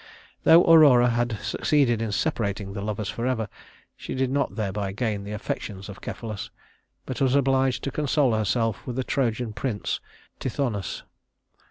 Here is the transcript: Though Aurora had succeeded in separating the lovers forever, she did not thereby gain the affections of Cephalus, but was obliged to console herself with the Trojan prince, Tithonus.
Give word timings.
Though 0.45 0.63
Aurora 0.63 1.09
had 1.11 1.37
succeeded 1.43 2.01
in 2.01 2.11
separating 2.11 2.73
the 2.73 2.81
lovers 2.81 3.07
forever, 3.09 3.47
she 3.95 4.15
did 4.15 4.31
not 4.31 4.55
thereby 4.55 4.93
gain 4.93 5.25
the 5.25 5.31
affections 5.31 5.89
of 5.89 5.99
Cephalus, 6.03 6.49
but 7.05 7.21
was 7.21 7.35
obliged 7.35 7.83
to 7.83 7.91
console 7.91 8.33
herself 8.33 8.87
with 8.87 8.95
the 8.95 9.03
Trojan 9.03 9.53
prince, 9.53 9.99
Tithonus. 10.39 11.03